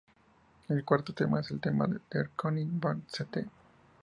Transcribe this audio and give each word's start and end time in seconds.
El 0.67 0.83
cuarto 0.83 1.13
tema 1.13 1.41
es 1.41 1.51
el 1.51 1.59
tema 1.59 1.85
de 1.85 1.99
Der 2.09 2.31
König 2.31 2.67
von 2.71 3.03
St. 3.07 3.47